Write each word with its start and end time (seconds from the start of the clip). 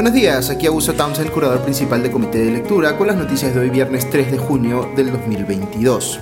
Buenos 0.00 0.14
días, 0.14 0.48
aquí 0.48 0.66
Augusto 0.66 0.94
Townsend, 0.94 1.30
curador 1.30 1.60
principal 1.60 2.02
de 2.02 2.10
Comité 2.10 2.38
de 2.38 2.50
Lectura, 2.50 2.96
con 2.96 3.06
las 3.06 3.16
noticias 3.16 3.54
de 3.54 3.60
hoy 3.60 3.68
viernes 3.68 4.08
3 4.08 4.32
de 4.32 4.38
junio 4.38 4.90
del 4.96 5.12
2022. 5.12 6.20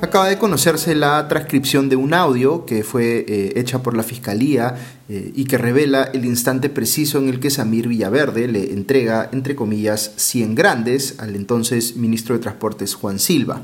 Acaba 0.00 0.30
de 0.30 0.38
conocerse 0.38 0.94
la 0.94 1.28
transcripción 1.28 1.90
de 1.90 1.96
un 1.96 2.14
audio 2.14 2.64
que 2.64 2.84
fue 2.84 3.26
eh, 3.28 3.52
hecha 3.56 3.82
por 3.82 3.94
la 3.94 4.02
Fiscalía 4.02 4.76
eh, 5.10 5.30
y 5.34 5.44
que 5.44 5.58
revela 5.58 6.04
el 6.04 6.24
instante 6.24 6.70
preciso 6.70 7.18
en 7.18 7.28
el 7.28 7.38
que 7.38 7.50
Samir 7.50 7.86
Villaverde 7.86 8.48
le 8.48 8.72
entrega, 8.72 9.28
entre 9.30 9.54
comillas, 9.54 10.12
100 10.16 10.54
grandes 10.54 11.16
al 11.18 11.36
entonces 11.36 11.96
ministro 11.96 12.34
de 12.34 12.40
Transportes 12.40 12.94
Juan 12.94 13.18
Silva. 13.18 13.60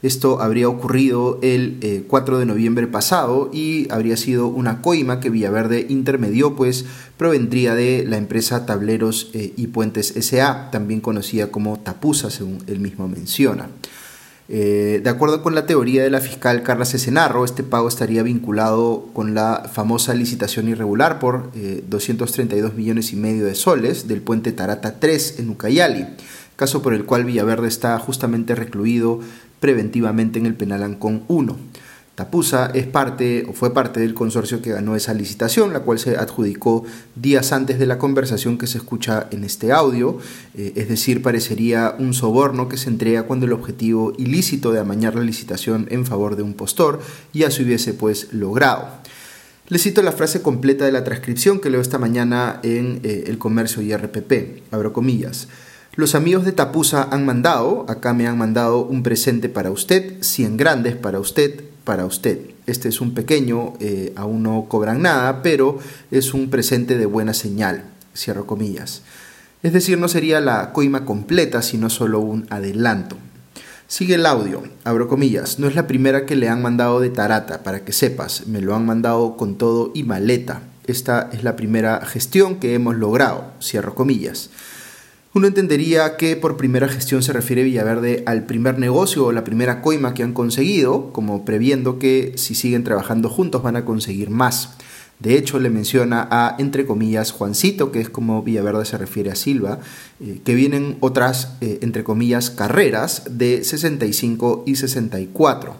Esto 0.00 0.40
habría 0.40 0.68
ocurrido 0.68 1.40
el 1.42 2.04
4 2.06 2.36
eh, 2.36 2.38
de 2.38 2.46
noviembre 2.46 2.86
pasado 2.86 3.50
y 3.52 3.90
habría 3.90 4.16
sido 4.16 4.46
una 4.46 4.80
coima 4.80 5.18
que 5.18 5.28
Villaverde 5.28 5.86
intermedió, 5.88 6.54
pues 6.54 6.84
provendría 7.16 7.74
de 7.74 8.04
la 8.06 8.16
empresa 8.16 8.64
Tableros 8.64 9.30
eh, 9.34 9.52
y 9.56 9.66
Puentes 9.68 10.14
SA, 10.20 10.70
también 10.70 11.00
conocida 11.00 11.48
como 11.48 11.80
Tapusa, 11.80 12.30
según 12.30 12.62
él 12.68 12.78
mismo 12.78 13.08
menciona. 13.08 13.70
Eh, 14.48 15.00
de 15.02 15.10
acuerdo 15.10 15.42
con 15.42 15.56
la 15.56 15.66
teoría 15.66 16.04
de 16.04 16.10
la 16.10 16.20
fiscal 16.20 16.62
Carla 16.62 16.84
Cesenarro, 16.84 17.44
este 17.44 17.64
pago 17.64 17.88
estaría 17.88 18.22
vinculado 18.22 19.08
con 19.12 19.34
la 19.34 19.68
famosa 19.70 20.14
licitación 20.14 20.68
irregular 20.68 21.18
por 21.18 21.50
232 21.88 22.72
millones 22.72 23.12
y 23.12 23.16
medio 23.16 23.44
de 23.44 23.56
soles 23.56 24.06
del 24.06 24.22
puente 24.22 24.52
Tarata 24.52 25.00
3 25.00 25.40
en 25.40 25.50
Ucayali, 25.50 26.06
caso 26.56 26.80
por 26.80 26.94
el 26.94 27.04
cual 27.04 27.26
Villaverde 27.26 27.68
está 27.68 27.98
justamente 27.98 28.54
recluido 28.54 29.20
preventivamente 29.60 30.38
en 30.38 30.46
el 30.46 30.54
penal 30.54 30.82
Ancón 30.82 31.24
1. 31.28 31.56
Tapusa 32.18 32.72
es 32.74 32.84
parte 32.84 33.46
o 33.48 33.52
fue 33.52 33.72
parte 33.72 34.00
del 34.00 34.12
consorcio 34.12 34.60
que 34.60 34.72
ganó 34.72 34.96
esa 34.96 35.14
licitación, 35.14 35.72
la 35.72 35.80
cual 35.80 36.00
se 36.00 36.16
adjudicó 36.16 36.84
días 37.14 37.52
antes 37.52 37.78
de 37.78 37.86
la 37.86 37.98
conversación 37.98 38.58
que 38.58 38.66
se 38.66 38.78
escucha 38.78 39.28
en 39.30 39.44
este 39.44 39.70
audio, 39.70 40.18
eh, 40.56 40.72
es 40.74 40.88
decir, 40.88 41.22
parecería 41.22 41.94
un 41.96 42.14
soborno 42.14 42.68
que 42.68 42.76
se 42.76 42.88
entrega 42.88 43.22
cuando 43.22 43.46
el 43.46 43.52
objetivo 43.52 44.14
ilícito 44.18 44.72
de 44.72 44.80
amañar 44.80 45.14
la 45.14 45.22
licitación 45.22 45.86
en 45.90 46.04
favor 46.04 46.34
de 46.34 46.42
un 46.42 46.54
postor 46.54 47.00
ya 47.32 47.52
se 47.52 47.62
hubiese 47.62 47.94
pues 47.94 48.32
logrado. 48.32 48.88
Le 49.68 49.78
cito 49.78 50.02
la 50.02 50.10
frase 50.10 50.42
completa 50.42 50.86
de 50.86 50.92
la 50.92 51.04
transcripción 51.04 51.60
que 51.60 51.70
leo 51.70 51.80
esta 51.80 51.98
mañana 51.98 52.58
en 52.64 52.98
eh, 53.04 53.26
El 53.28 53.38
Comercio 53.38 53.80
y 53.80 53.94
RPP, 53.94 54.72
abro 54.72 54.92
comillas. 54.92 55.46
Los 55.94 56.14
amigos 56.14 56.44
de 56.44 56.52
Tapusa 56.52 57.08
han 57.10 57.26
mandado, 57.26 57.84
acá 57.88 58.14
me 58.14 58.26
han 58.26 58.38
mandado 58.38 58.84
un 58.84 59.02
presente 59.02 59.48
para 59.48 59.70
usted, 59.70 60.22
100 60.22 60.56
grandes 60.56 60.96
para 60.96 61.18
usted, 61.18 61.64
para 61.84 62.04
usted. 62.06 62.38
Este 62.66 62.88
es 62.88 63.00
un 63.00 63.14
pequeño, 63.14 63.74
eh, 63.80 64.12
aún 64.14 64.42
no 64.42 64.66
cobran 64.68 65.02
nada, 65.02 65.42
pero 65.42 65.78
es 66.10 66.34
un 66.34 66.50
presente 66.50 66.98
de 66.98 67.06
buena 67.06 67.34
señal, 67.34 67.84
cierro 68.14 68.46
comillas. 68.46 69.02
Es 69.62 69.72
decir, 69.72 69.98
no 69.98 70.06
sería 70.06 70.40
la 70.40 70.72
coima 70.72 71.04
completa, 71.04 71.62
sino 71.62 71.90
solo 71.90 72.20
un 72.20 72.46
adelanto. 72.50 73.16
Sigue 73.88 74.16
el 74.16 74.26
audio, 74.26 74.62
abro 74.84 75.08
comillas, 75.08 75.58
no 75.58 75.66
es 75.66 75.74
la 75.74 75.86
primera 75.86 76.26
que 76.26 76.36
le 76.36 76.50
han 76.50 76.60
mandado 76.60 77.00
de 77.00 77.08
Tarata, 77.08 77.62
para 77.62 77.86
que 77.86 77.94
sepas, 77.94 78.46
me 78.46 78.60
lo 78.60 78.74
han 78.74 78.84
mandado 78.84 79.38
con 79.38 79.56
todo 79.56 79.90
y 79.94 80.02
maleta. 80.02 80.60
Esta 80.86 81.30
es 81.32 81.42
la 81.42 81.56
primera 81.56 82.04
gestión 82.04 82.56
que 82.60 82.74
hemos 82.74 82.96
logrado, 82.96 83.46
cierro 83.62 83.94
comillas. 83.94 84.50
Uno 85.38 85.46
entendería 85.46 86.16
que 86.16 86.34
por 86.34 86.56
primera 86.56 86.88
gestión 86.88 87.22
se 87.22 87.32
refiere 87.32 87.62
Villaverde 87.62 88.24
al 88.26 88.44
primer 88.44 88.80
negocio 88.80 89.26
o 89.26 89.30
la 89.30 89.44
primera 89.44 89.82
coima 89.82 90.12
que 90.12 90.24
han 90.24 90.32
conseguido, 90.32 91.12
como 91.12 91.44
previendo 91.44 92.00
que 92.00 92.32
si 92.34 92.56
siguen 92.56 92.82
trabajando 92.82 93.28
juntos 93.28 93.62
van 93.62 93.76
a 93.76 93.84
conseguir 93.84 94.30
más. 94.30 94.70
De 95.20 95.38
hecho, 95.38 95.60
le 95.60 95.70
menciona 95.70 96.26
a, 96.28 96.56
entre 96.58 96.86
comillas, 96.86 97.30
Juancito, 97.30 97.92
que 97.92 98.00
es 98.00 98.10
como 98.10 98.42
Villaverde 98.42 98.84
se 98.84 98.98
refiere 98.98 99.30
a 99.30 99.36
Silva, 99.36 99.78
eh, 100.18 100.40
que 100.44 100.56
vienen 100.56 100.96
otras, 100.98 101.52
eh, 101.60 101.78
entre 101.82 102.02
comillas, 102.02 102.50
carreras 102.50 103.22
de 103.30 103.62
65 103.62 104.64
y 104.66 104.74
64, 104.74 105.76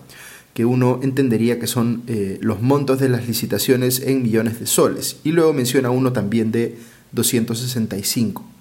que 0.54 0.66
uno 0.66 1.00
entendería 1.02 1.58
que 1.58 1.66
son 1.66 2.04
eh, 2.06 2.38
los 2.42 2.62
montos 2.62 3.00
de 3.00 3.08
las 3.08 3.26
licitaciones 3.26 4.02
en 4.06 4.22
millones 4.22 4.60
de 4.60 4.66
soles. 4.66 5.16
Y 5.24 5.32
luego 5.32 5.52
menciona 5.52 5.90
uno 5.90 6.12
también 6.12 6.52
de 6.52 6.78
265. 7.10 8.57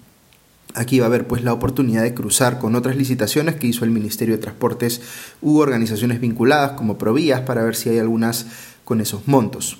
Aquí 0.74 0.98
va 1.00 1.06
a 1.06 1.08
haber 1.08 1.26
pues 1.26 1.42
la 1.42 1.52
oportunidad 1.52 2.02
de 2.02 2.14
cruzar 2.14 2.58
con 2.58 2.74
otras 2.74 2.96
licitaciones 2.96 3.56
que 3.56 3.66
hizo 3.66 3.84
el 3.84 3.90
Ministerio 3.90 4.36
de 4.36 4.42
Transportes 4.42 5.00
u 5.40 5.58
organizaciones 5.58 6.20
vinculadas 6.20 6.72
como 6.72 6.98
Provías 6.98 7.40
para 7.40 7.64
ver 7.64 7.74
si 7.74 7.88
hay 7.88 7.98
algunas 7.98 8.46
con 8.84 9.00
esos 9.00 9.26
montos. 9.26 9.78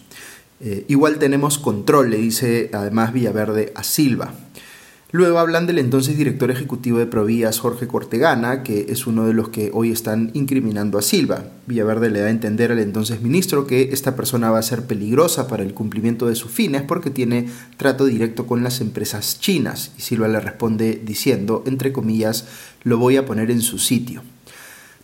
Eh, 0.61 0.85
igual 0.89 1.19
tenemos 1.19 1.59
control, 1.59 2.11
le 2.11 2.17
dice 2.17 2.71
además 2.73 3.13
Villaverde 3.13 3.73
a 3.77 3.85
Silva. 3.85 4.33
Luego 5.11 5.39
hablan 5.39 5.67
del 5.67 5.79
entonces 5.79 6.19
director 6.19 6.51
ejecutivo 6.51 6.99
de 6.99 7.07
Provías, 7.07 7.61
Jorge 7.61 7.87
Cortegana, 7.87 8.63
que 8.63 8.89
es 8.91 9.07
uno 9.07 9.27
de 9.27 9.33
los 9.33 9.49
que 9.49 9.71
hoy 9.73 9.91
están 9.91 10.31
incriminando 10.35 10.99
a 10.99 11.03
Silva. 11.03 11.47
Villaverde 11.67 12.11
le 12.11 12.21
da 12.21 12.27
a 12.27 12.31
entender 12.31 12.73
al 12.73 12.79
entonces 12.79 13.23
ministro 13.23 13.67
que 13.67 13.89
esta 13.93 14.15
persona 14.17 14.51
va 14.51 14.59
a 14.59 14.63
ser 14.63 14.83
peligrosa 14.83 15.49
para 15.49 15.63
el 15.63 15.73
cumplimiento 15.73 16.27
de 16.27 16.35
sus 16.35 16.51
fines 16.51 16.83
porque 16.83 17.09
tiene 17.09 17.49
trato 17.79 18.05
directo 18.05 18.47
con 18.47 18.63
las 18.63 18.83
empresas 18.83 19.41
chinas. 19.41 19.93
Y 19.97 20.03
Silva 20.03 20.29
le 20.29 20.41
responde 20.41 21.01
diciendo, 21.03 21.65
entre 21.67 21.91
comillas, 21.91 22.45
lo 22.83 22.99
voy 22.99 23.17
a 23.17 23.25
poner 23.25 23.51
en 23.51 23.63
su 23.63 23.79
sitio. 23.79 24.21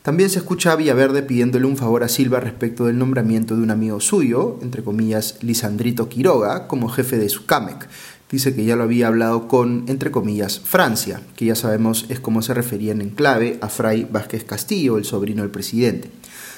También 0.03 0.29
se 0.29 0.41
escucha 0.41 0.73
a 0.73 0.77
Villaverde 0.77 1.23
pidiéndole 1.23 1.65
un 1.65 1.79
favor 1.79 2.05
a 2.05 2.09
Silva 2.09 2.41
respecto 2.41 2.85
del 2.85 2.99
nombramiento 2.99 3.57
de 3.57 3.63
un 3.63 3.71
amigo 3.71 4.01
suyo, 4.01 4.59
entre 4.61 4.85
comillas, 4.85 5.39
Lisandrito 5.41 6.11
Quiroga, 6.11 6.69
como 6.69 6.91
jefe 6.91 7.17
de 7.17 7.31
su 7.31 7.47
CAMEC 7.47 7.89
dice 8.31 8.55
que 8.55 8.65
ya 8.65 8.77
lo 8.77 8.85
había 8.85 9.09
hablado 9.09 9.49
con, 9.49 9.85
entre 9.89 10.11
comillas, 10.11 10.61
Francia, 10.61 11.21
que 11.37 11.47
ya 11.47 11.55
sabemos 11.55 12.07
es 12.09 12.21
como 12.21 12.43
se 12.43 12.55
referían 12.55 13.01
en 13.01 13.11
clave 13.11 13.59
a 13.61 13.69
Fray 13.69 14.07
Vázquez 14.11 14.45
Castillo, 14.45 14.99
el 14.99 15.05
sobrino 15.05 15.43
del 15.43 15.51
presidente. 15.51 16.11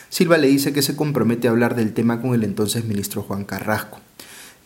Silva 0.08 0.38
le 0.38 0.48
dice 0.48 0.72
que 0.72 0.82
se 0.82 0.96
compromete 0.96 1.48
a 1.48 1.50
hablar 1.50 1.74
del 1.74 1.92
tema 1.92 2.20
con 2.22 2.34
el 2.34 2.44
entonces 2.44 2.84
ministro 2.84 3.22
Juan 3.22 3.44
Carrasco. 3.44 4.00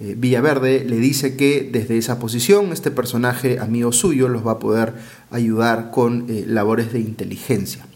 Eh, 0.00 0.14
Villaverde 0.16 0.84
le 0.84 0.96
dice 0.96 1.36
que 1.36 1.68
desde 1.70 1.98
esa 1.98 2.18
posición 2.18 2.72
este 2.72 2.90
personaje 2.90 3.58
amigo 3.58 3.92
suyo 3.92 4.28
los 4.28 4.46
va 4.46 4.52
a 4.52 4.58
poder 4.58 4.94
ayudar 5.30 5.90
con 5.90 6.26
eh, 6.28 6.44
labores 6.46 6.92
de 6.92 7.00
inteligencia. 7.00 7.86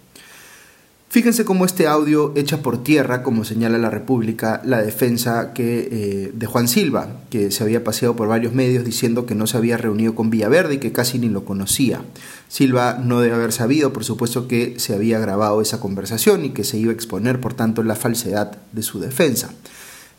Fíjense 1.15 1.45
cómo 1.45 1.65
este 1.65 1.87
audio 1.87 2.33
echa 2.35 2.61
por 2.61 2.83
tierra, 2.83 3.23
como 3.23 3.45
señala 3.45 3.79
la 3.79 3.89
República, 3.89 4.61
la 4.65 4.83
defensa 4.83 5.53
que, 5.53 5.89
eh, 5.93 6.33
de 6.35 6.47
Juan 6.47 6.67
Silva, 6.67 7.21
que 7.31 7.53
se 7.53 7.63
había 7.63 7.85
paseado 7.85 8.17
por 8.17 8.27
varios 8.27 8.53
medios 8.53 8.85
diciendo 8.85 9.25
que 9.25 9.37
no 9.37 9.47
se 9.47 9.57
había 9.57 9.77
reunido 9.77 10.17
con 10.17 10.29
Villaverde 10.29 10.75
y 10.75 10.79
que 10.79 10.91
casi 10.91 11.21
ni 11.21 11.29
lo 11.29 11.45
conocía. 11.45 12.03
Silva 12.49 12.99
no 13.01 13.21
debe 13.21 13.37
haber 13.37 13.53
sabido, 13.53 13.93
por 13.93 14.03
supuesto, 14.03 14.49
que 14.49 14.75
se 14.81 14.93
había 14.93 15.21
grabado 15.21 15.63
esa 15.63 15.79
conversación 15.79 16.47
y 16.47 16.51
que 16.51 16.65
se 16.65 16.79
iba 16.79 16.91
a 16.91 16.95
exponer, 16.97 17.41
por 17.41 17.55
tanto, 17.55 17.85
la 17.85 17.95
falsedad 17.95 18.59
de 18.73 18.83
su 18.83 18.99
defensa. 18.99 19.51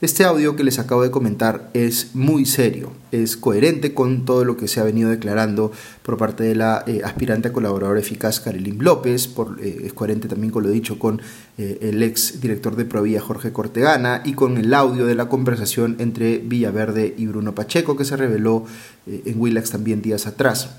Este 0.01 0.25
audio 0.25 0.57
que 0.57 0.66
les 0.66 0.78
acabo 0.78 1.03
de 1.03 1.09
comentar 1.09 1.69
es 1.73 2.16
muy 2.16 2.45
serio, 2.45 2.91
es 3.13 3.38
coherente 3.38 3.94
con 3.94 4.25
todo 4.25 4.44
lo 4.44 4.57
que 4.57 4.67
se 4.67 4.81
ha 4.81 4.83
venido 4.83 5.09
declarando 5.09 5.72
por 6.03 6.17
parte 6.17 6.44
de 6.44 6.53
la 6.53 6.83
eh, 6.85 7.00
aspirante 7.06 7.47
a 7.47 7.53
colaborador 7.53 7.97
eficaz 7.97 8.41
Carilín 8.41 8.84
López, 8.84 9.29
por, 9.29 9.57
eh, 9.63 9.84
es 9.85 9.94
coherente 9.94 10.28
también 10.28 10.51
con 10.51 10.63
lo 10.63 10.69
dicho 10.69 11.00
con 11.00 11.22
eh, 11.57 11.78
el 11.79 12.03
ex 12.03 12.41
director 12.41 12.75
de 12.75 12.84
Provía 12.84 13.22
Jorge 13.22 13.53
Cortegana 13.53 14.22
y 14.25 14.34
con 14.34 14.57
el 14.57 14.73
audio 14.73 15.05
de 15.05 15.16
la 15.16 15.29
conversación 15.29 15.95
entre 16.00 16.39
Villaverde 16.39 17.16
y 17.17 17.28
Bruno 17.28 17.55
Pacheco 17.55 17.95
que 17.95 18.03
se 18.03 18.17
reveló 18.17 18.66
en 19.07 19.39
Willax 19.39 19.72
también 19.72 20.01
días 20.01 20.28
atrás. 20.28 20.72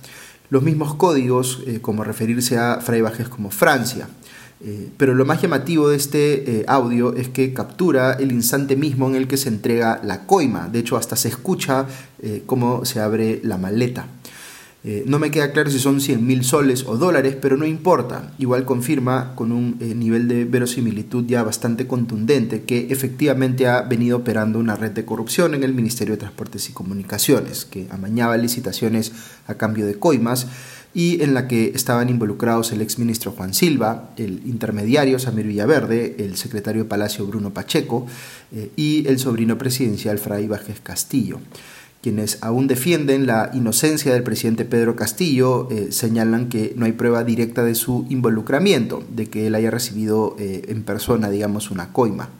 Los 0.50 0.62
mismos 0.62 0.94
códigos, 0.94 1.62
como 1.80 2.04
referirse 2.04 2.58
a 2.58 2.80
Fray 2.80 3.00
Bajes 3.00 3.28
como 3.28 3.50
Francia. 3.50 4.08
Eh, 4.60 4.88
pero 4.96 5.14
lo 5.14 5.26
más 5.26 5.42
llamativo 5.42 5.90
de 5.90 5.96
este 5.96 6.60
eh, 6.60 6.64
audio 6.66 7.14
es 7.14 7.28
que 7.28 7.52
captura 7.52 8.14
el 8.14 8.32
instante 8.32 8.74
mismo 8.74 9.08
en 9.08 9.14
el 9.14 9.28
que 9.28 9.36
se 9.36 9.48
entrega 9.48 10.00
la 10.02 10.26
coima. 10.26 10.68
De 10.68 10.78
hecho, 10.78 10.96
hasta 10.96 11.16
se 11.16 11.28
escucha 11.28 11.86
eh, 12.22 12.42
cómo 12.46 12.84
se 12.84 13.00
abre 13.00 13.40
la 13.42 13.58
maleta. 13.58 14.06
no 15.06 15.18
me 15.18 15.32
queda 15.32 15.50
claro 15.50 15.68
si 15.68 15.80
son 15.80 16.00
100 16.00 16.24
mil 16.24 16.44
soles 16.44 16.84
o 16.86 16.96
dólares, 16.96 17.36
pero 17.42 17.56
no 17.56 17.66
importa. 17.66 18.32
Igual 18.38 18.64
confirma 18.64 19.34
con 19.34 19.50
un 19.50 19.78
nivel 19.80 20.28
de 20.28 20.44
verosimilitud 20.44 21.26
ya 21.26 21.42
bastante 21.42 21.88
contundente 21.88 22.62
que 22.62 22.86
efectivamente 22.90 23.66
ha 23.66 23.82
venido 23.82 24.18
operando 24.18 24.60
una 24.60 24.76
red 24.76 24.92
de 24.92 25.04
corrupción 25.04 25.54
en 25.54 25.64
el 25.64 25.74
Ministerio 25.74 26.14
de 26.14 26.18
Transportes 26.18 26.68
y 26.68 26.72
Comunicaciones, 26.72 27.64
que 27.64 27.88
amañaba 27.90 28.36
licitaciones 28.36 29.10
a 29.48 29.54
cambio 29.54 29.86
de 29.86 29.98
coimas 29.98 30.46
y 30.94 31.22
en 31.22 31.34
la 31.34 31.46
que 31.48 31.72
estaban 31.74 32.08
involucrados 32.08 32.72
el 32.72 32.80
exministro 32.80 33.32
Juan 33.32 33.54
Silva, 33.54 34.10
el 34.16 34.42
intermediario 34.46 35.18
Samir 35.18 35.46
Villaverde, 35.46 36.16
el 36.18 36.36
secretario 36.36 36.84
de 36.84 36.88
Palacio 36.88 37.26
Bruno 37.26 37.52
Pacheco 37.52 38.06
eh, 38.52 38.70
y 38.76 39.06
el 39.06 39.18
sobrino 39.18 39.58
presidencial 39.58 40.18
Fray 40.18 40.46
Vázquez 40.46 40.80
Castillo. 40.80 41.40
Quienes 42.02 42.38
aún 42.40 42.68
defienden 42.68 43.26
la 43.26 43.50
inocencia 43.52 44.12
del 44.12 44.22
presidente 44.22 44.64
Pedro 44.64 44.94
Castillo 44.94 45.68
eh, 45.70 45.88
señalan 45.90 46.48
que 46.48 46.72
no 46.76 46.86
hay 46.86 46.92
prueba 46.92 47.24
directa 47.24 47.64
de 47.64 47.74
su 47.74 48.06
involucramiento, 48.08 49.02
de 49.10 49.26
que 49.26 49.48
él 49.48 49.54
haya 49.56 49.72
recibido 49.72 50.36
eh, 50.38 50.66
en 50.68 50.84
persona, 50.84 51.30
digamos, 51.30 51.70
una 51.70 51.92
coima. 51.92 52.30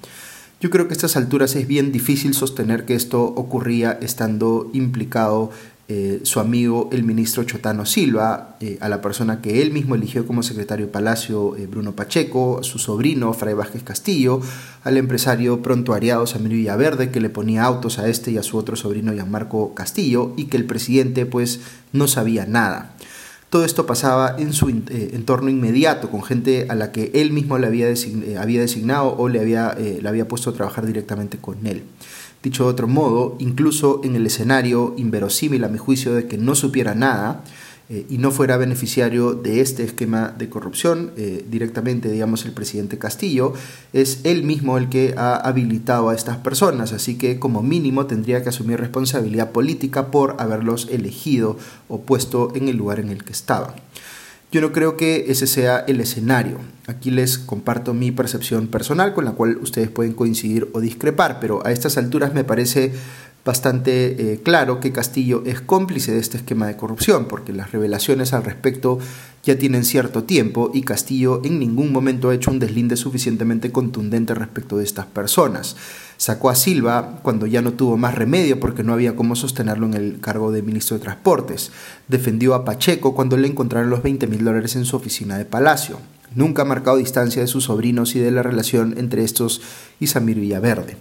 Yo 0.60 0.70
creo 0.70 0.86
que 0.86 0.94
a 0.94 0.96
estas 0.96 1.16
alturas 1.16 1.54
es 1.56 1.66
bien 1.66 1.92
difícil 1.92 2.32
sostener 2.32 2.84
que 2.84 2.94
esto 2.94 3.22
ocurría 3.24 3.98
estando 4.00 4.70
implicado 4.72 5.50
eh, 5.88 6.22
su 6.24 6.40
amigo 6.40 6.88
el 6.90 7.04
ministro 7.04 7.44
Chotano 7.44 7.86
Silva, 7.86 8.56
eh, 8.58 8.76
a 8.80 8.88
la 8.88 9.00
persona 9.00 9.40
que 9.40 9.62
él 9.62 9.70
mismo 9.70 9.94
eligió 9.94 10.26
como 10.26 10.42
secretario 10.42 10.86
de 10.86 10.92
Palacio, 10.92 11.54
eh, 11.56 11.68
Bruno 11.68 11.92
Pacheco, 11.94 12.64
su 12.64 12.80
sobrino 12.80 13.32
Fray 13.32 13.54
Vázquez 13.54 13.84
Castillo, 13.84 14.40
al 14.82 14.96
empresario 14.96 15.62
prontuariado 15.62 16.26
Samir 16.26 16.54
Villaverde, 16.54 17.12
que 17.12 17.20
le 17.20 17.30
ponía 17.30 17.62
autos 17.62 18.00
a 18.00 18.08
este 18.08 18.32
y 18.32 18.38
a 18.38 18.42
su 18.42 18.56
otro 18.56 18.74
sobrino 18.74 19.12
Gianmarco 19.12 19.74
Castillo, 19.74 20.32
y 20.36 20.46
que 20.46 20.56
el 20.56 20.64
presidente 20.64 21.24
pues 21.24 21.60
no 21.92 22.08
sabía 22.08 22.46
nada. 22.46 22.96
Todo 23.48 23.64
esto 23.64 23.86
pasaba 23.86 24.34
en 24.36 24.52
su 24.52 24.68
entorno 24.68 25.50
inmediato, 25.50 26.10
con 26.10 26.24
gente 26.24 26.66
a 26.68 26.74
la 26.74 26.90
que 26.90 27.12
él 27.14 27.30
mismo 27.30 27.58
le 27.58 27.68
había, 27.68 27.86
había 28.40 28.60
designado 28.60 29.16
o 29.16 29.28
le 29.28 29.38
había, 29.38 29.76
le 29.78 30.06
había 30.08 30.26
puesto 30.26 30.50
a 30.50 30.52
trabajar 30.52 30.84
directamente 30.84 31.38
con 31.38 31.64
él. 31.64 31.84
Dicho 32.46 32.62
de 32.62 32.70
otro 32.70 32.86
modo, 32.86 33.34
incluso 33.40 34.00
en 34.04 34.14
el 34.14 34.24
escenario 34.24 34.94
inverosímil 34.96 35.64
a 35.64 35.68
mi 35.68 35.78
juicio 35.78 36.14
de 36.14 36.28
que 36.28 36.38
no 36.38 36.54
supiera 36.54 36.94
nada 36.94 37.42
eh, 37.88 38.06
y 38.08 38.18
no 38.18 38.30
fuera 38.30 38.56
beneficiario 38.56 39.34
de 39.34 39.60
este 39.60 39.82
esquema 39.82 40.28
de 40.28 40.48
corrupción, 40.48 41.10
eh, 41.16 41.44
directamente, 41.50 42.08
digamos, 42.08 42.44
el 42.44 42.52
presidente 42.52 42.98
Castillo, 42.98 43.52
es 43.92 44.20
él 44.22 44.44
mismo 44.44 44.78
el 44.78 44.88
que 44.88 45.14
ha 45.16 45.34
habilitado 45.34 46.08
a 46.08 46.14
estas 46.14 46.36
personas, 46.36 46.92
así 46.92 47.18
que 47.18 47.40
como 47.40 47.64
mínimo 47.64 48.06
tendría 48.06 48.44
que 48.44 48.50
asumir 48.50 48.78
responsabilidad 48.78 49.50
política 49.50 50.12
por 50.12 50.36
haberlos 50.38 50.86
elegido 50.88 51.58
o 51.88 52.02
puesto 52.02 52.52
en 52.54 52.68
el 52.68 52.76
lugar 52.76 53.00
en 53.00 53.08
el 53.08 53.24
que 53.24 53.32
estaban. 53.32 53.74
Yo 54.52 54.60
no 54.60 54.72
creo 54.72 54.96
que 54.96 55.26
ese 55.28 55.46
sea 55.46 55.84
el 55.88 56.00
escenario. 56.00 56.60
Aquí 56.86 57.10
les 57.10 57.36
comparto 57.36 57.94
mi 57.94 58.12
percepción 58.12 58.68
personal 58.68 59.12
con 59.12 59.24
la 59.24 59.32
cual 59.32 59.56
ustedes 59.56 59.90
pueden 59.90 60.12
coincidir 60.12 60.68
o 60.72 60.80
discrepar, 60.80 61.40
pero 61.40 61.66
a 61.66 61.72
estas 61.72 61.98
alturas 61.98 62.32
me 62.32 62.44
parece 62.44 62.92
bastante 63.46 64.32
eh, 64.32 64.40
claro 64.42 64.80
que 64.80 64.92
Castillo 64.92 65.44
es 65.46 65.60
cómplice 65.60 66.12
de 66.12 66.18
este 66.18 66.36
esquema 66.36 66.66
de 66.66 66.76
corrupción, 66.76 67.26
porque 67.26 67.52
las 67.52 67.70
revelaciones 67.70 68.32
al 68.32 68.42
respecto 68.42 68.98
ya 69.44 69.56
tienen 69.56 69.84
cierto 69.84 70.24
tiempo 70.24 70.72
y 70.74 70.82
Castillo 70.82 71.40
en 71.44 71.60
ningún 71.60 71.92
momento 71.92 72.28
ha 72.28 72.34
hecho 72.34 72.50
un 72.50 72.58
deslinde 72.58 72.96
suficientemente 72.96 73.70
contundente 73.70 74.34
respecto 74.34 74.76
de 74.76 74.84
estas 74.84 75.06
personas. 75.06 75.76
Sacó 76.16 76.50
a 76.50 76.56
Silva 76.56 77.20
cuando 77.22 77.46
ya 77.46 77.62
no 77.62 77.74
tuvo 77.74 77.96
más 77.96 78.16
remedio 78.16 78.58
porque 78.58 78.82
no 78.82 78.92
había 78.92 79.14
cómo 79.14 79.36
sostenerlo 79.36 79.86
en 79.86 79.94
el 79.94 80.18
cargo 80.18 80.50
de 80.50 80.62
ministro 80.62 80.98
de 80.98 81.04
Transportes. 81.04 81.70
Defendió 82.08 82.54
a 82.54 82.64
Pacheco 82.64 83.14
cuando 83.14 83.36
le 83.36 83.46
encontraron 83.46 83.90
los 83.90 84.02
20 84.02 84.26
mil 84.26 84.44
dólares 84.44 84.74
en 84.74 84.84
su 84.84 84.96
oficina 84.96 85.38
de 85.38 85.44
Palacio. 85.44 86.00
Nunca 86.36 86.62
ha 86.62 86.64
marcado 86.66 86.98
distancia 86.98 87.40
de 87.40 87.48
sus 87.48 87.64
sobrinos 87.64 88.14
y 88.14 88.18
de 88.18 88.30
la 88.30 88.42
relación 88.42 88.94
entre 88.98 89.24
estos 89.24 89.62
y 89.98 90.06
Samir 90.06 90.38
Villaverde. 90.38 90.98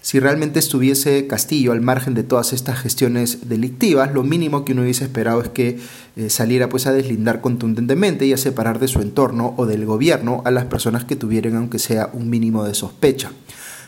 Si 0.00 0.18
realmente 0.18 0.58
estuviese 0.58 1.26
Castillo 1.26 1.72
al 1.72 1.82
margen 1.82 2.14
de 2.14 2.22
todas 2.22 2.54
estas 2.54 2.78
gestiones 2.78 3.50
delictivas, 3.50 4.14
lo 4.14 4.22
mínimo 4.22 4.64
que 4.64 4.72
uno 4.72 4.80
hubiese 4.80 5.04
esperado 5.04 5.42
es 5.42 5.50
que 5.50 5.78
eh, 6.16 6.30
saliera 6.30 6.70
pues 6.70 6.86
a 6.86 6.92
deslindar 6.92 7.42
contundentemente 7.42 8.24
y 8.24 8.32
a 8.32 8.38
separar 8.38 8.78
de 8.78 8.88
su 8.88 9.02
entorno 9.02 9.52
o 9.58 9.66
del 9.66 9.84
gobierno 9.84 10.40
a 10.46 10.50
las 10.50 10.64
personas 10.64 11.04
que 11.04 11.16
tuvieran 11.16 11.56
aunque 11.56 11.78
sea 11.78 12.08
un 12.14 12.30
mínimo 12.30 12.64
de 12.64 12.72
sospecha. 12.72 13.30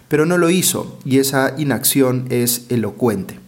Pero 0.08 0.26
no 0.26 0.37
lo 0.37 0.50
hizo 0.50 0.99
y 1.06 1.19
esa 1.19 1.55
inacción 1.56 2.26
es 2.29 2.67
elocuente. 2.69 3.39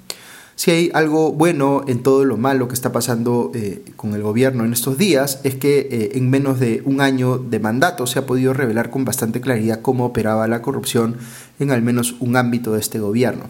Si 0.62 0.70
hay 0.70 0.90
algo 0.94 1.32
bueno 1.32 1.82
en 1.88 2.04
todo 2.04 2.24
lo 2.24 2.36
malo 2.36 2.68
que 2.68 2.74
está 2.74 2.92
pasando 2.92 3.50
eh, 3.52 3.82
con 3.96 4.14
el 4.14 4.22
gobierno 4.22 4.64
en 4.64 4.72
estos 4.72 4.96
días, 4.96 5.40
es 5.42 5.56
que 5.56 5.88
eh, 5.90 6.10
en 6.14 6.30
menos 6.30 6.60
de 6.60 6.82
un 6.84 7.00
año 7.00 7.36
de 7.36 7.58
mandato 7.58 8.06
se 8.06 8.20
ha 8.20 8.26
podido 8.26 8.54
revelar 8.54 8.90
con 8.92 9.04
bastante 9.04 9.40
claridad 9.40 9.80
cómo 9.82 10.04
operaba 10.04 10.46
la 10.46 10.62
corrupción 10.62 11.16
en 11.58 11.72
al 11.72 11.82
menos 11.82 12.14
un 12.20 12.36
ámbito 12.36 12.74
de 12.74 12.78
este 12.78 13.00
gobierno. 13.00 13.46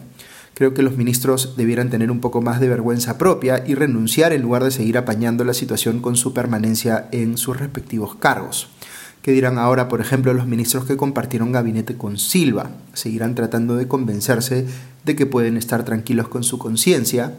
Creo 0.55 0.73
que 0.73 0.81
los 0.81 0.97
ministros 0.97 1.55
debieran 1.55 1.91
tener 1.91 2.09
un 2.09 2.19
poco 2.19 2.41
más 2.41 2.59
de 2.59 2.69
vergüenza 2.69 3.19
propia 3.19 3.63
y 3.63 3.75
renunciar 3.75 4.33
en 4.33 4.41
lugar 4.41 4.63
de 4.63 4.71
seguir 4.71 4.97
apañando 4.97 5.43
la 5.43 5.53
situación 5.53 5.99
con 5.99 6.15
su 6.15 6.33
permanencia 6.33 7.09
en 7.11 7.37
sus 7.37 7.59
respectivos 7.59 8.15
cargos. 8.15 8.69
¿Qué 9.23 9.31
dirán 9.31 9.57
ahora, 9.57 9.87
por 9.87 10.01
ejemplo, 10.01 10.33
los 10.33 10.47
ministros 10.47 10.83
que 10.83 10.97
compartieron 10.97 11.53
gabinete 11.53 11.95
con 11.95 12.17
Silva? 12.17 12.71
Seguirán 12.91 13.35
tratando 13.35 13.77
de 13.77 13.87
convencerse 13.87 14.65
de 15.05 15.15
que 15.15 15.25
pueden 15.25 15.55
estar 15.55 15.85
tranquilos 15.85 16.27
con 16.27 16.43
su 16.43 16.57
conciencia, 16.57 17.33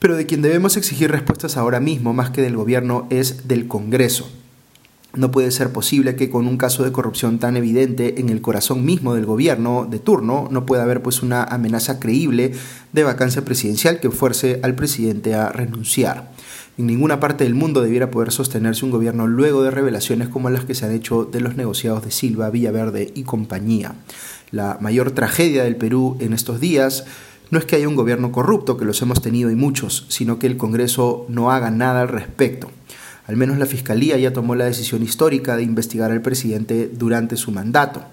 pero 0.00 0.16
de 0.16 0.26
quien 0.26 0.42
debemos 0.42 0.76
exigir 0.76 1.12
respuestas 1.12 1.56
ahora 1.56 1.78
mismo, 1.78 2.14
más 2.14 2.30
que 2.30 2.42
del 2.42 2.56
gobierno, 2.56 3.06
es 3.10 3.46
del 3.46 3.68
Congreso. 3.68 4.28
No 5.14 5.30
puede 5.30 5.52
ser 5.52 5.72
posible 5.72 6.16
que 6.16 6.30
con 6.30 6.48
un 6.48 6.56
caso 6.56 6.82
de 6.82 6.90
corrupción 6.90 7.38
tan 7.38 7.56
evidente 7.56 8.18
en 8.20 8.28
el 8.28 8.40
corazón 8.40 8.84
mismo 8.84 9.14
del 9.14 9.24
gobierno 9.24 9.86
de 9.88 10.00
turno 10.00 10.48
no 10.50 10.66
pueda 10.66 10.82
haber 10.82 11.00
pues 11.00 11.22
una 11.22 11.44
amenaza 11.44 12.00
creíble 12.00 12.54
de 12.92 13.04
vacancia 13.04 13.44
presidencial 13.44 14.00
que 14.00 14.10
fuerce 14.10 14.58
al 14.64 14.74
presidente 14.74 15.36
a 15.36 15.50
renunciar. 15.50 16.32
En 16.78 16.86
ninguna 16.86 17.18
parte 17.18 17.42
del 17.42 17.56
mundo 17.56 17.80
debiera 17.80 18.12
poder 18.12 18.30
sostenerse 18.30 18.84
un 18.84 18.92
gobierno 18.92 19.26
luego 19.26 19.64
de 19.64 19.72
revelaciones 19.72 20.28
como 20.28 20.48
las 20.48 20.64
que 20.64 20.76
se 20.76 20.86
han 20.86 20.92
hecho 20.92 21.24
de 21.24 21.40
los 21.40 21.56
negociados 21.56 22.04
de 22.04 22.12
Silva, 22.12 22.50
Villaverde 22.50 23.10
y 23.16 23.24
compañía. 23.24 23.96
La 24.52 24.78
mayor 24.80 25.10
tragedia 25.10 25.64
del 25.64 25.74
Perú 25.74 26.16
en 26.20 26.32
estos 26.32 26.60
días 26.60 27.04
no 27.50 27.58
es 27.58 27.64
que 27.64 27.74
haya 27.74 27.88
un 27.88 27.96
gobierno 27.96 28.30
corrupto, 28.30 28.76
que 28.76 28.84
los 28.84 29.02
hemos 29.02 29.20
tenido 29.20 29.50
y 29.50 29.56
muchos, 29.56 30.06
sino 30.08 30.38
que 30.38 30.46
el 30.46 30.56
Congreso 30.56 31.26
no 31.28 31.50
haga 31.50 31.72
nada 31.72 32.02
al 32.02 32.08
respecto. 32.08 32.70
Al 33.26 33.36
menos 33.36 33.58
la 33.58 33.66
Fiscalía 33.66 34.16
ya 34.16 34.32
tomó 34.32 34.54
la 34.54 34.66
decisión 34.66 35.02
histórica 35.02 35.56
de 35.56 35.64
investigar 35.64 36.12
al 36.12 36.22
presidente 36.22 36.88
durante 36.94 37.36
su 37.36 37.50
mandato. 37.50 38.04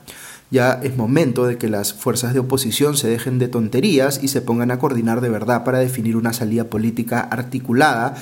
Ya 0.49 0.79
es 0.83 0.95
momento 0.95 1.45
de 1.45 1.57
que 1.57 1.69
las 1.69 1.93
fuerzas 1.93 2.33
de 2.33 2.39
oposición 2.39 2.97
se 2.97 3.09
dejen 3.09 3.39
de 3.39 3.47
tonterías 3.47 4.23
y 4.23 4.27
se 4.27 4.41
pongan 4.41 4.71
a 4.71 4.79
coordinar 4.79 5.21
de 5.21 5.29
verdad 5.29 5.63
para 5.63 5.79
definir 5.79 6.15
una 6.15 6.33
salida 6.33 6.65
política 6.65 7.19
articulada 7.19 8.15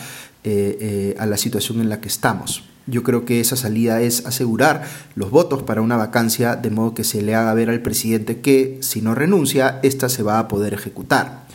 eh, 0.44 0.78
eh, 0.80 1.16
a 1.20 1.26
la 1.26 1.38
situación 1.38 1.82
en 1.82 1.90
la 1.90 2.02
que 2.02 2.08
estamos. 2.08 2.64
Yo 2.86 3.04
creo 3.04 3.24
que 3.24 3.40
esa 3.40 3.56
salida 3.56 4.02
es 4.02 4.26
asegurar 4.26 4.84
los 5.16 5.32
votos 5.32 5.64
para 5.64 5.82
una 5.82 5.96
vacancia 5.96 6.56
de 6.56 6.70
modo 6.70 6.94
que 6.94 7.06
se 7.06 7.22
le 7.22 7.34
haga 7.34 7.54
ver 7.54 7.70
al 7.70 7.82
presidente 7.82 8.42
que 8.42 8.78
si 8.82 9.02
no 9.02 9.16
renuncia, 9.16 9.80
ésta 9.84 10.10
se 10.10 10.22
va 10.22 10.40
a 10.40 10.48
poder 10.50 10.74
ejecutar. 10.74 11.46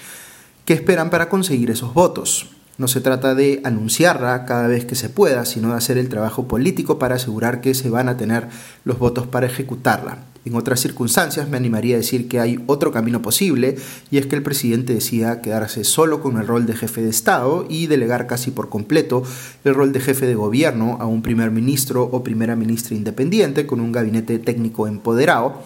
¿Qué 0.64 0.72
esperan 0.72 1.10
para 1.10 1.28
conseguir 1.28 1.70
esos 1.70 1.92
votos? 1.92 2.48
No 2.78 2.86
se 2.86 3.00
trata 3.00 3.34
de 3.34 3.60
anunciarla 3.64 4.44
cada 4.44 4.68
vez 4.68 4.84
que 4.84 4.94
se 4.94 5.08
pueda, 5.08 5.44
sino 5.44 5.70
de 5.70 5.74
hacer 5.74 5.98
el 5.98 6.08
trabajo 6.08 6.46
político 6.46 6.96
para 6.96 7.16
asegurar 7.16 7.60
que 7.60 7.74
se 7.74 7.90
van 7.90 8.08
a 8.08 8.16
tener 8.16 8.46
los 8.84 9.00
votos 9.00 9.26
para 9.26 9.46
ejecutarla. 9.46 10.18
En 10.44 10.54
otras 10.54 10.78
circunstancias 10.78 11.48
me 11.48 11.56
animaría 11.56 11.96
a 11.96 11.98
decir 11.98 12.28
que 12.28 12.38
hay 12.38 12.62
otro 12.66 12.92
camino 12.92 13.20
posible 13.20 13.76
y 14.12 14.18
es 14.18 14.26
que 14.26 14.36
el 14.36 14.44
presidente 14.44 14.94
decida 14.94 15.42
quedarse 15.42 15.82
solo 15.82 16.22
con 16.22 16.38
el 16.38 16.46
rol 16.46 16.66
de 16.66 16.76
jefe 16.76 17.02
de 17.02 17.10
Estado 17.10 17.66
y 17.68 17.88
delegar 17.88 18.28
casi 18.28 18.52
por 18.52 18.68
completo 18.68 19.24
el 19.64 19.74
rol 19.74 19.92
de 19.92 19.98
jefe 19.98 20.26
de 20.26 20.36
gobierno 20.36 20.98
a 21.00 21.06
un 21.06 21.20
primer 21.20 21.50
ministro 21.50 22.04
o 22.04 22.22
primera 22.22 22.54
ministra 22.54 22.96
independiente 22.96 23.66
con 23.66 23.80
un 23.80 23.90
gabinete 23.90 24.38
técnico 24.38 24.86
empoderado 24.86 25.62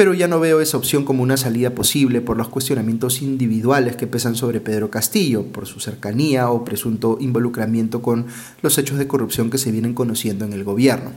pero 0.00 0.14
ya 0.14 0.28
no 0.28 0.40
veo 0.40 0.62
esa 0.62 0.78
opción 0.78 1.04
como 1.04 1.22
una 1.22 1.36
salida 1.36 1.74
posible 1.74 2.22
por 2.22 2.38
los 2.38 2.48
cuestionamientos 2.48 3.20
individuales 3.20 3.96
que 3.96 4.06
pesan 4.06 4.34
sobre 4.34 4.62
Pedro 4.62 4.90
Castillo, 4.90 5.44
por 5.44 5.66
su 5.66 5.78
cercanía 5.78 6.48
o 6.48 6.64
presunto 6.64 7.18
involucramiento 7.20 8.00
con 8.00 8.24
los 8.62 8.78
hechos 8.78 8.96
de 8.96 9.06
corrupción 9.06 9.50
que 9.50 9.58
se 9.58 9.70
vienen 9.70 9.92
conociendo 9.92 10.46
en 10.46 10.54
el 10.54 10.64
gobierno. 10.64 11.12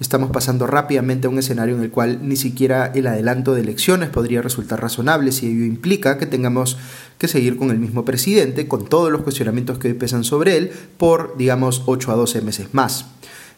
Estamos 0.00 0.30
pasando 0.30 0.66
rápidamente 0.66 1.26
a 1.26 1.30
un 1.30 1.40
escenario 1.40 1.76
en 1.76 1.82
el 1.82 1.90
cual 1.90 2.26
ni 2.26 2.36
siquiera 2.36 2.90
el 2.94 3.06
adelanto 3.06 3.52
de 3.52 3.60
elecciones 3.60 4.08
podría 4.08 4.40
resultar 4.40 4.80
razonable 4.80 5.30
si 5.30 5.48
ello 5.48 5.66
implica 5.66 6.16
que 6.16 6.24
tengamos 6.24 6.78
que 7.18 7.28
seguir 7.28 7.58
con 7.58 7.68
el 7.70 7.78
mismo 7.78 8.06
presidente, 8.06 8.66
con 8.66 8.86
todos 8.86 9.12
los 9.12 9.20
cuestionamientos 9.20 9.76
que 9.76 9.88
hoy 9.88 9.94
pesan 9.94 10.24
sobre 10.24 10.56
él, 10.56 10.70
por, 10.96 11.36
digamos, 11.36 11.82
8 11.84 12.10
a 12.10 12.14
12 12.14 12.40
meses 12.40 12.68
más 12.72 13.04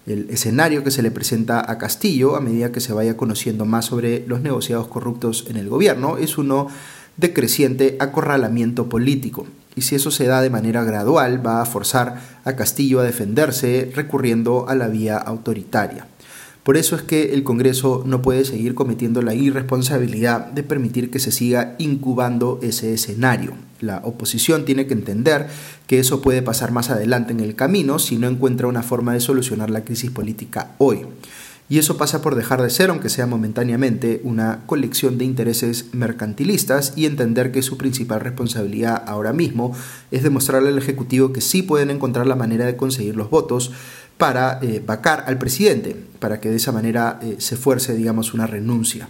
el 0.06 0.28
escenario 0.30 0.84
que 0.84 0.90
se 0.90 1.02
le 1.02 1.10
presenta 1.10 1.70
a 1.70 1.78
Castillo 1.78 2.36
a 2.36 2.40
medida 2.40 2.72
que 2.72 2.80
se 2.80 2.92
vaya 2.92 3.16
conociendo 3.16 3.64
más 3.64 3.86
sobre 3.86 4.26
los 4.26 4.40
negociados 4.40 4.88
corruptos 4.88 5.46
en 5.48 5.56
el 5.56 5.68
gobierno 5.68 6.18
es 6.18 6.36
uno 6.36 6.68
de 7.16 7.32
creciente 7.32 7.96
acorralamiento 8.00 8.88
político. 8.88 9.46
Y 9.76 9.82
si 9.82 9.94
eso 9.96 10.10
se 10.10 10.26
da 10.26 10.40
de 10.40 10.50
manera 10.50 10.84
gradual, 10.84 11.44
va 11.44 11.60
a 11.60 11.66
forzar 11.66 12.20
a 12.44 12.54
Castillo 12.54 13.00
a 13.00 13.04
defenderse 13.04 13.90
recurriendo 13.94 14.68
a 14.68 14.74
la 14.74 14.88
vía 14.88 15.16
autoritaria. 15.16 16.06
Por 16.64 16.78
eso 16.78 16.96
es 16.96 17.02
que 17.02 17.34
el 17.34 17.44
Congreso 17.44 18.02
no 18.06 18.22
puede 18.22 18.46
seguir 18.46 18.74
cometiendo 18.74 19.20
la 19.20 19.34
irresponsabilidad 19.34 20.46
de 20.46 20.62
permitir 20.62 21.10
que 21.10 21.18
se 21.18 21.30
siga 21.30 21.76
incubando 21.78 22.58
ese 22.62 22.94
escenario. 22.94 23.52
La 23.82 23.98
oposición 23.98 24.64
tiene 24.64 24.86
que 24.86 24.94
entender 24.94 25.46
que 25.86 25.98
eso 25.98 26.22
puede 26.22 26.40
pasar 26.40 26.72
más 26.72 26.88
adelante 26.88 27.34
en 27.34 27.40
el 27.40 27.54
camino 27.54 27.98
si 27.98 28.16
no 28.16 28.28
encuentra 28.28 28.66
una 28.66 28.82
forma 28.82 29.12
de 29.12 29.20
solucionar 29.20 29.68
la 29.68 29.84
crisis 29.84 30.10
política 30.10 30.70
hoy. 30.78 31.00
Y 31.68 31.78
eso 31.78 31.96
pasa 31.96 32.20
por 32.20 32.34
dejar 32.34 32.62
de 32.62 32.68
ser, 32.68 32.90
aunque 32.90 33.08
sea 33.08 33.26
momentáneamente, 33.26 34.20
una 34.22 34.60
colección 34.66 35.16
de 35.16 35.24
intereses 35.24 35.86
mercantilistas 35.92 36.92
y 36.94 37.06
entender 37.06 37.52
que 37.52 37.62
su 37.62 37.78
principal 37.78 38.20
responsabilidad 38.20 39.02
ahora 39.06 39.32
mismo 39.32 39.74
es 40.10 40.22
demostrarle 40.22 40.68
al 40.68 40.78
Ejecutivo 40.78 41.32
que 41.32 41.40
sí 41.40 41.62
pueden 41.62 41.90
encontrar 41.90 42.26
la 42.26 42.36
manera 42.36 42.66
de 42.66 42.76
conseguir 42.76 43.16
los 43.16 43.30
votos 43.30 43.72
para 44.16 44.58
eh, 44.62 44.82
vacar 44.84 45.24
al 45.26 45.38
presidente, 45.38 45.96
para 46.18 46.40
que 46.40 46.50
de 46.50 46.56
esa 46.56 46.72
manera 46.72 47.18
eh, 47.22 47.36
se 47.38 47.56
fuerce, 47.56 47.94
digamos, 47.94 48.34
una 48.34 48.46
renuncia. 48.46 49.08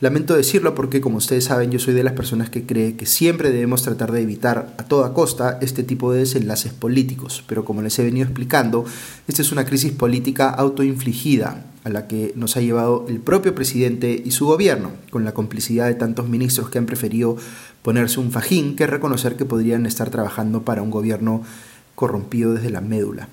Lamento 0.00 0.34
decirlo 0.34 0.74
porque, 0.74 1.02
como 1.02 1.18
ustedes 1.18 1.44
saben, 1.44 1.70
yo 1.70 1.78
soy 1.78 1.92
de 1.92 2.02
las 2.02 2.14
personas 2.14 2.48
que 2.48 2.64
cree 2.64 2.96
que 2.96 3.04
siempre 3.04 3.50
debemos 3.50 3.82
tratar 3.82 4.12
de 4.12 4.22
evitar 4.22 4.74
a 4.78 4.84
toda 4.84 5.12
costa 5.12 5.58
este 5.60 5.82
tipo 5.82 6.10
de 6.10 6.20
desenlaces 6.20 6.72
políticos, 6.72 7.44
pero 7.46 7.66
como 7.66 7.82
les 7.82 7.98
he 7.98 8.04
venido 8.04 8.24
explicando, 8.24 8.86
esta 9.28 9.42
es 9.42 9.52
una 9.52 9.66
crisis 9.66 9.92
política 9.92 10.48
autoinfligida 10.48 11.66
a 11.84 11.90
la 11.90 12.06
que 12.06 12.32
nos 12.34 12.56
ha 12.56 12.62
llevado 12.62 13.04
el 13.10 13.20
propio 13.20 13.54
presidente 13.54 14.22
y 14.24 14.30
su 14.30 14.46
gobierno, 14.46 14.92
con 15.10 15.26
la 15.26 15.32
complicidad 15.32 15.86
de 15.86 15.94
tantos 15.94 16.30
ministros 16.30 16.70
que 16.70 16.78
han 16.78 16.86
preferido 16.86 17.36
ponerse 17.82 18.20
un 18.20 18.32
fajín 18.32 18.76
que 18.76 18.86
reconocer 18.86 19.36
que 19.36 19.44
podrían 19.44 19.84
estar 19.84 20.08
trabajando 20.08 20.62
para 20.62 20.80
un 20.80 20.90
gobierno 20.90 21.42
corrompido 21.94 22.54
desde 22.54 22.70
la 22.70 22.80
médula. 22.80 23.28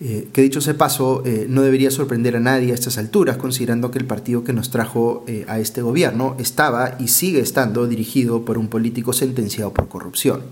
Eh, 0.00 0.28
que 0.32 0.42
dicho 0.42 0.58
ese 0.58 0.74
paso, 0.74 1.22
eh, 1.24 1.46
no 1.48 1.62
debería 1.62 1.90
sorprender 1.90 2.36
a 2.36 2.40
nadie 2.40 2.72
a 2.72 2.74
estas 2.74 2.98
alturas, 2.98 3.36
considerando 3.36 3.90
que 3.90 3.98
el 3.98 4.06
partido 4.06 4.42
que 4.42 4.52
nos 4.52 4.70
trajo 4.70 5.24
eh, 5.28 5.44
a 5.48 5.60
este 5.60 5.82
gobierno 5.82 6.36
estaba 6.38 6.96
y 6.98 7.08
sigue 7.08 7.40
estando 7.40 7.86
dirigido 7.86 8.44
por 8.44 8.58
un 8.58 8.68
político 8.68 9.12
sentenciado 9.12 9.72
por 9.72 9.88
corrupción. 9.88 10.42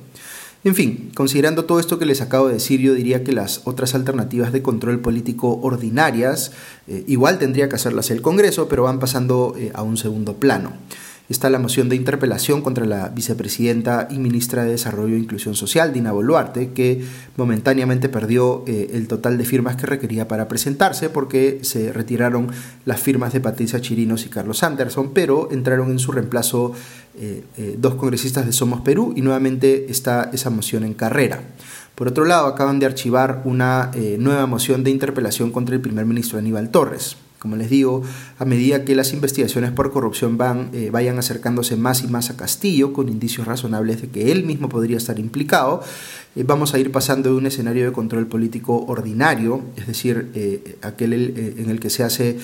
En 0.65 0.77
fin, 0.77 1.11
considerando 1.17 1.65
todo 1.65 1.81
esto 1.81 1.99
que 1.99 2.07
les 2.07 2.21
acabo 2.21 2.47
de 2.47 2.55
decir, 2.55 2.79
yo 2.81 2.95
diría 2.95 3.25
que 3.25 3.33
las 3.33 3.63
otras 3.65 3.97
alternativas 3.97 4.53
de 4.53 4.63
control 4.63 5.01
político 5.01 5.59
ordinarias 5.61 6.53
igual 7.09 7.41
tendría 7.41 7.69
que 7.69 7.75
hacerlas 7.75 8.13
el 8.13 8.23
Congreso, 8.23 8.69
pero 8.69 8.85
van 8.85 9.01
pasando 9.01 9.57
a 9.75 9.83
un 9.83 9.97
segundo 9.97 10.37
plano 10.37 10.75
está 11.33 11.51
la 11.51 11.59
moción 11.59 11.89
de 11.89 11.97
interpelación 11.97 12.63
contra 12.63 12.87
la 12.87 13.09
vicepresidenta 13.09 14.07
y 14.11 14.19
ministra 14.19 14.65
de 14.65 14.73
Desarrollo 14.73 15.17
e 15.17 15.19
Inclusión 15.19 15.55
Social, 15.55 15.93
Dina 15.93 16.13
Boluarte, 16.13 16.73
que 16.73 17.05
momentáneamente 17.37 18.09
perdió 18.09 18.63
eh, 18.67 18.91
el 18.93 19.09
total 19.09 19.39
de 19.39 19.45
firmas 19.45 19.77
que 19.77 19.87
requería 19.87 20.29
para 20.29 20.47
presentarse 20.47 21.11
porque 21.11 21.61
se 21.63 21.93
retiraron 21.93 22.51
las 22.85 23.01
firmas 23.01 23.33
de 23.33 23.41
Patricia 23.41 23.81
Chirinos 23.81 24.27
y 24.27 24.29
Carlos 24.29 24.63
Anderson, 24.63 25.13
pero 25.13 25.49
entraron 25.51 25.91
en 25.91 25.99
su 25.99 26.13
reemplazo 26.13 26.73
eh, 27.19 27.43
eh, 27.57 27.77
dos 27.79 27.97
congresistas 27.97 28.47
de 28.47 28.53
Somos 28.53 28.83
Perú 28.83 29.13
y 29.17 29.23
nuevamente 29.23 29.91
está 29.91 30.31
esa 30.33 30.51
moción 30.51 30.85
en 30.85 30.95
carrera. 30.95 31.43
Por 31.95 32.09
otro 32.09 32.25
lado, 32.25 32.47
acaban 32.47 32.79
de 32.79 32.87
archivar 32.87 33.43
una 33.45 33.91
nueva 34.19 34.47
moción 34.47 34.83
de 34.83 34.91
interpelación 34.91 35.51
contra 35.53 35.75
el 35.75 35.81
primer 35.81 36.07
ministro 36.07 36.39
Aníbal 36.39 36.71
Torres. 36.71 37.17
Como 37.43 37.57
les 37.57 37.71
digo, 37.71 38.03
a 38.39 38.45
medida 38.45 38.85
que 38.85 38.95
las 38.95 39.13
investigaciones 39.13 39.73
por 39.73 39.91
corrupción 39.91 40.39
van, 40.39 40.71
eh, 40.73 40.91
vayan 40.93 41.19
acercándose 41.19 41.75
más 41.77 42.05
y 42.05 42.07
más 42.07 42.31
a 42.31 42.37
Castillo, 42.37 42.93
con 42.93 43.09
indicios 43.09 43.49
razonables 43.49 44.01
de 44.01 44.07
que 44.11 44.31
él 44.31 44.45
mismo 44.45 44.69
podría 44.69 44.97
estar 44.97 45.19
implicado, 45.19 45.83
eh, 46.37 46.45
vamos 46.45 46.73
a 46.73 46.79
ir 46.79 46.93
pasando 46.93 47.31
de 47.31 47.35
un 47.35 47.47
escenario 47.47 47.85
de 47.85 47.91
control 47.91 48.29
político 48.29 48.85
ordinario, 48.87 49.61
es 49.75 49.89
decir, 49.89 50.31
eh, 50.37 50.77
aquel 50.83 51.13
en 51.13 51.69
el 51.69 51.81
que 51.81 51.91
se 51.91 52.05
hace 52.05 52.39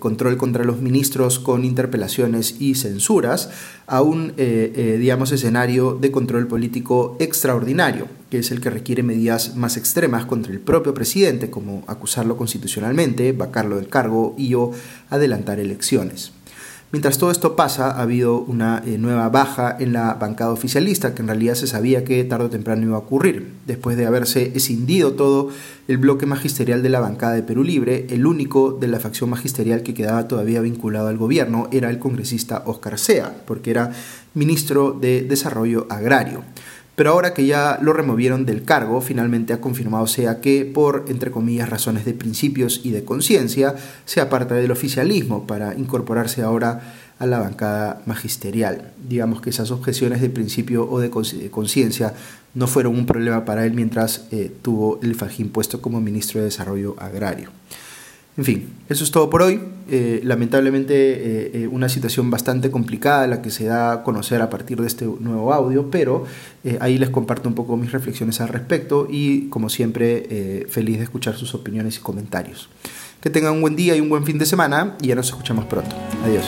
control 0.00 0.36
contra 0.36 0.64
los 0.64 0.80
ministros 0.80 1.38
con 1.38 1.64
interpelaciones 1.64 2.56
y 2.60 2.74
censuras, 2.74 3.50
a 3.86 4.02
un, 4.02 4.34
digamos, 4.36 5.30
escenario 5.30 5.96
de 6.00 6.10
control 6.10 6.48
político 6.48 7.16
extraordinario, 7.20 8.08
que 8.30 8.38
es 8.38 8.50
el 8.50 8.60
que 8.60 8.70
requiere 8.70 9.02
medidas 9.02 9.56
más 9.56 9.76
extremas 9.76 10.24
contra 10.24 10.52
el 10.52 10.60
propio 10.60 10.94
presidente, 10.94 11.50
como 11.50 11.82
acusarlo 11.86 12.36
constitucionalmente, 12.36 13.32
vacarlo 13.32 13.76
del 13.76 13.88
cargo 13.88 14.34
y 14.38 14.54
o 14.54 14.70
adelantar 15.10 15.58
elecciones. 15.58 16.32
Mientras 16.92 17.18
todo 17.18 17.30
esto 17.30 17.54
pasa, 17.54 17.92
ha 17.92 18.02
habido 18.02 18.40
una 18.40 18.82
eh, 18.84 18.98
nueva 18.98 19.28
baja 19.28 19.76
en 19.78 19.92
la 19.92 20.14
bancada 20.14 20.50
oficialista, 20.50 21.14
que 21.14 21.22
en 21.22 21.28
realidad 21.28 21.54
se 21.54 21.68
sabía 21.68 22.02
que 22.02 22.24
tarde 22.24 22.46
o 22.46 22.50
temprano 22.50 22.82
iba 22.82 22.96
a 22.96 23.00
ocurrir. 23.00 23.52
Después 23.64 23.96
de 23.96 24.06
haberse 24.06 24.50
escindido 24.56 25.12
todo 25.12 25.50
el 25.86 25.98
bloque 25.98 26.26
magisterial 26.26 26.82
de 26.82 26.88
la 26.88 26.98
bancada 26.98 27.34
de 27.34 27.44
Perú 27.44 27.62
Libre, 27.62 28.06
el 28.10 28.26
único 28.26 28.72
de 28.72 28.88
la 28.88 28.98
facción 28.98 29.30
magisterial 29.30 29.84
que 29.84 29.94
quedaba 29.94 30.26
todavía 30.26 30.60
vinculado 30.62 31.06
al 31.06 31.16
gobierno 31.16 31.68
era 31.70 31.90
el 31.90 32.00
congresista 32.00 32.64
Oscar 32.66 32.98
Sea, 32.98 33.36
porque 33.46 33.70
era 33.70 33.92
ministro 34.34 34.90
de 34.90 35.22
Desarrollo 35.22 35.86
Agrario. 35.90 36.42
Pero 37.00 37.12
ahora 37.12 37.32
que 37.32 37.46
ya 37.46 37.78
lo 37.80 37.94
removieron 37.94 38.44
del 38.44 38.62
cargo, 38.62 39.00
finalmente 39.00 39.54
ha 39.54 39.60
confirmado 39.62 40.06
sea 40.06 40.42
que, 40.42 40.66
por, 40.66 41.06
entre 41.08 41.30
comillas, 41.30 41.70
razones 41.70 42.04
de 42.04 42.12
principios 42.12 42.82
y 42.84 42.90
de 42.90 43.06
conciencia, 43.06 43.74
se 44.04 44.20
aparta 44.20 44.56
del 44.56 44.70
oficialismo 44.70 45.46
para 45.46 45.74
incorporarse 45.74 46.42
ahora 46.42 46.92
a 47.18 47.24
la 47.24 47.38
bancada 47.38 48.02
magisterial. 48.04 48.92
Digamos 49.08 49.40
que 49.40 49.48
esas 49.48 49.70
objeciones 49.70 50.20
de 50.20 50.28
principio 50.28 50.90
o 50.90 51.00
de 51.00 51.08
conciencia 51.08 52.12
no 52.52 52.66
fueron 52.66 52.94
un 52.94 53.06
problema 53.06 53.46
para 53.46 53.64
él 53.64 53.72
mientras 53.72 54.26
eh, 54.30 54.54
tuvo 54.60 55.00
el 55.02 55.14
fajín 55.14 55.48
puesto 55.48 55.80
como 55.80 56.02
ministro 56.02 56.40
de 56.40 56.44
Desarrollo 56.44 56.96
Agrario. 56.98 57.48
En 58.40 58.46
fin, 58.46 58.70
eso 58.88 59.04
es 59.04 59.10
todo 59.10 59.28
por 59.28 59.42
hoy. 59.42 59.60
Eh, 59.90 60.22
lamentablemente 60.24 60.94
eh, 60.94 61.50
eh, 61.52 61.68
una 61.70 61.90
situación 61.90 62.30
bastante 62.30 62.70
complicada 62.70 63.26
la 63.26 63.42
que 63.42 63.50
se 63.50 63.66
da 63.66 63.92
a 63.92 64.02
conocer 64.02 64.40
a 64.40 64.48
partir 64.48 64.80
de 64.80 64.86
este 64.86 65.04
nuevo 65.04 65.52
audio, 65.52 65.90
pero 65.90 66.24
ahí 66.80 66.96
les 66.96 67.10
comparto 67.10 67.50
un 67.50 67.54
poco 67.54 67.76
mis 67.76 67.92
reflexiones 67.92 68.40
al 68.40 68.48
respecto 68.48 69.06
y 69.10 69.48
como 69.50 69.68
siempre 69.68 70.64
feliz 70.70 70.96
de 70.96 71.04
escuchar 71.04 71.36
sus 71.36 71.54
opiniones 71.54 71.98
y 71.98 72.00
comentarios. 72.00 72.70
Que 73.20 73.28
tengan 73.28 73.52
un 73.52 73.60
buen 73.60 73.76
día 73.76 73.94
y 73.94 74.00
un 74.00 74.08
buen 74.08 74.24
fin 74.24 74.38
de 74.38 74.46
semana 74.46 74.96
y 75.02 75.08
ya 75.08 75.16
nos 75.16 75.26
escuchamos 75.26 75.66
pronto. 75.66 75.94
Adiós. 76.24 76.46